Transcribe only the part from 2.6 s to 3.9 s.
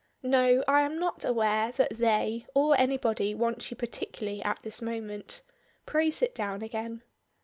anybody wants you